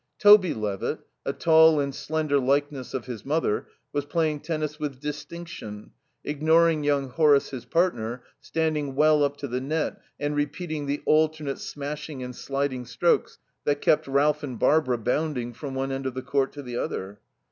Toby 0.17 0.55
Levitt, 0.55 1.01
a 1.27 1.31
tall 1.31 1.79
and 1.79 1.93
slender 1.93 2.39
likeness 2.39 2.95
of 2.95 3.05
his 3.05 3.23
mother, 3.23 3.67
was 3.93 4.03
playing 4.03 4.39
tennis 4.39 4.79
with 4.79 4.99
distinction, 4.99 5.91
ignoring 6.23 6.83
young 6.83 7.09
Horace, 7.09 7.51
his 7.51 7.65
partner, 7.65 8.23
standing 8.39 8.95
well 8.95 9.23
up 9.23 9.37
to 9.37 9.47
the 9.47 9.61
net 9.61 10.01
and 10.19 10.35
repeating 10.35 10.87
the 10.87 11.03
alternate 11.05 11.59
smashing 11.59 12.23
and 12.23 12.35
sliding 12.35 12.83
strokes 12.85 13.37
that 13.65 13.81
kept 13.81 14.07
Ralph 14.07 14.41
and 14.41 14.57
Barbara 14.57 14.97
bounding 14.97 15.53
from 15.53 15.75
one 15.75 15.91
end 15.91 16.07
of 16.07 16.15
the 16.15 16.23
court 16.23 16.51
to 16.53 16.63
the 16.63 16.77
other. 16.77 17.19